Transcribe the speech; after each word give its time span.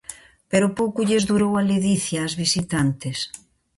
Pero 0.51 0.75
pouco 0.79 0.99
lles 1.07 1.23
durou 1.29 1.53
a 1.55 1.61
ledicia 1.71 2.25
ás 2.27 2.33
visitantes. 2.43 3.17